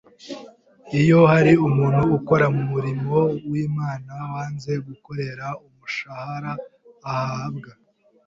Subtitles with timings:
[0.99, 3.17] Iyo hari umuntu ukora mu murimo
[3.49, 6.51] w’Imana wanze gukorera umushahara
[7.13, 7.71] ahabwa,